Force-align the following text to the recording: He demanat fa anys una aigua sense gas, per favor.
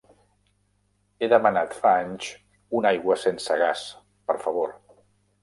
He 1.19 1.29
demanat 1.33 1.75
fa 1.83 1.91
anys 2.05 2.31
una 2.81 2.91
aigua 2.93 3.19
sense 3.27 3.59
gas, 3.65 3.85
per 4.33 4.39
favor. 4.49 4.77